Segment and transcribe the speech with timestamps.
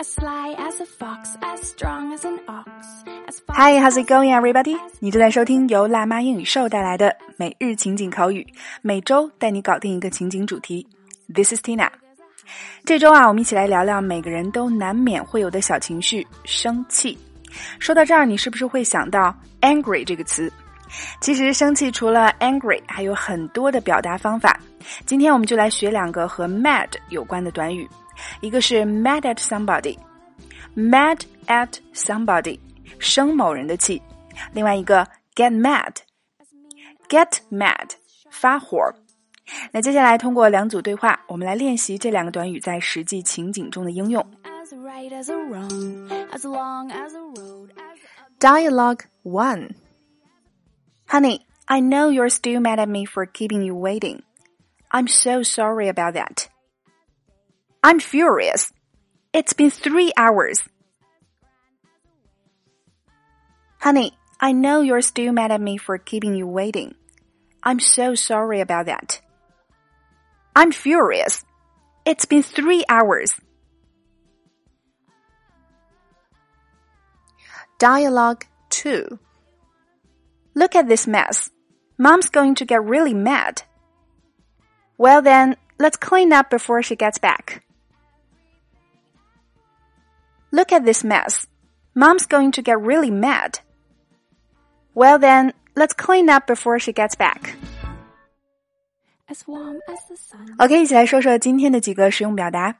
[0.00, 0.54] Hi,
[3.80, 4.78] how's it going, everybody?
[5.00, 8.46] 你正在收听由辣妈英语秀带来的每日情景口语，
[8.80, 10.86] 每周带你搞定一个情景主题。
[11.34, 11.90] This is Tina。
[12.84, 17.18] 这周啊，我们一起来聊聊每个人都难免会有的小情绪——生气。
[17.80, 20.52] 说到这儿，你是不是会想到 angry 这个词？
[21.20, 24.60] 其实生气除了 angry，还有很多的表达方法。
[25.06, 27.86] 今天我们就来学两个和 mad 有关的短语，
[28.41, 32.59] 一个是 mad at somebody，mad at somebody，
[32.99, 34.01] 生某人的气；
[34.53, 37.91] 另外一个 get mad，get mad，
[38.29, 38.93] 发火。
[39.71, 44.25] 那接下来通过两组对话，我们来练习这两个短语在实际情景中的应用。
[48.39, 49.75] Dialogue one.
[51.07, 54.23] Honey, I know you're still mad at me for keeping you waiting.
[54.89, 56.47] I'm so sorry about that.
[57.82, 58.72] I'm furious.
[59.32, 60.62] It's been three hours.
[63.80, 66.94] Honey, I know you're still mad at me for keeping you waiting.
[67.62, 69.20] I'm so sorry about that.
[70.56, 71.44] I'm furious.
[72.04, 73.34] It's been three hours.
[77.78, 79.18] Dialogue 2
[80.54, 81.50] Look at this mess.
[81.96, 83.62] Mom's going to get really mad.
[84.96, 87.62] Well then, let's clean up before she gets back.
[90.51, 91.45] Look at this mess.
[91.95, 93.59] Mom's going to get really mad.
[94.93, 97.55] Well then, let's clean up before she gets back.
[100.57, 102.75] OK，一起来说说今天的几个实用表达。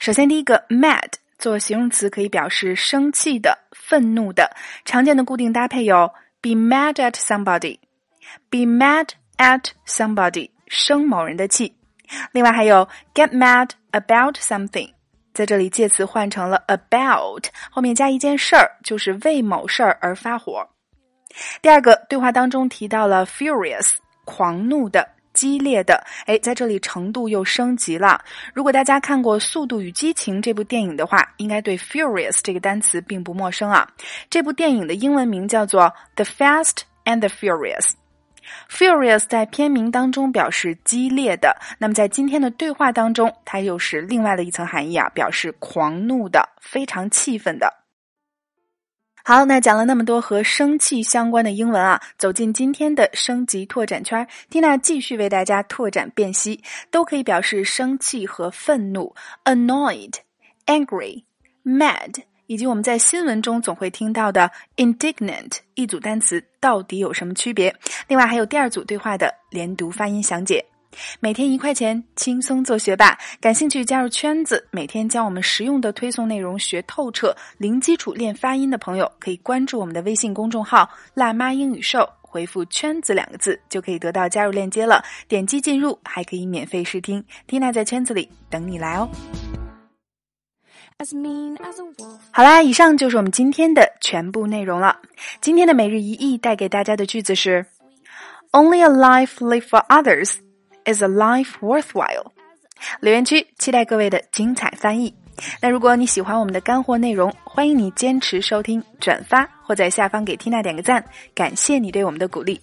[0.00, 4.50] 首先，第一个 mad 做形容词可以表示生气的、愤怒的。
[4.84, 11.76] 常见的固定搭配有 be mad at somebody，be mad at somebody，生某人的气。
[12.32, 14.92] 另外还有 get mad about something，
[15.33, 20.67] 在这里介词换成了 about，后面加一件事儿，就是为某事儿而发火。
[21.61, 23.91] 第二个对话当中提到了 furious，
[24.25, 25.07] 狂怒的。
[25.31, 28.21] 激烈的，哎，在这里程度又升级了。
[28.53, 33.87] 如果大家看过《速度与激情》这部电影的话，应该对 “furious” 这个单词并不陌生啊。
[34.29, 35.83] 这部电影的英文名叫做
[36.15, 37.91] 《The Fast and the Furious》。
[38.69, 47.73] Furious 在片名当中表示激烈的，那么在今天的对话当中，它又是另外的一层含义啊，表示狂怒的、非常气愤的。
[49.21, 60.13] 好，那讲了那么多和生气相关的英文啊，走进今天的升级拓展圈，Tina 继续为大家拓展辨析，都可以表示生气和愤怒，annoyed、
[60.65, 61.25] angry、
[61.63, 67.73] mad，以及我们在新闻中总会听到的 indignant 一组单词到底有什么区别？
[68.07, 70.65] 另外还有第二组对话的连读发音详解。
[71.19, 73.15] 每天一块钱，轻松做学霸。
[73.39, 85.03] 感兴趣加入圈子，每天将我们实用的推送内容学透彻，零基础练发音的朋友可以关注我们的微信公众号“辣妈英语秀”，回复“圈子”两个字就可以得到加入链接了。
[85.27, 87.23] 点击进入，还可以免费试听。
[87.47, 89.07] Tina 在圈子里等你来哦。
[92.33, 94.99] 好啦，以上就是我们今天的全部内容了。
[95.39, 97.65] 今天的每日一译带给大家的句子是
[98.51, 100.33] ：Only a life live for others。
[100.85, 102.31] Is a life worthwhile？
[102.99, 105.13] 留言区期待各位的精彩翻译。
[105.61, 112.59] 那如果你喜欢我们的干货内容，欢迎你坚持收听、转发或在下方给 Tina 点个赞，感谢你对我们的鼓励。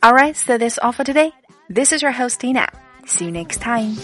[0.00, 1.32] All right, so that's all for today.
[1.72, 2.66] This is your host Tina.
[3.06, 3.96] See you next time.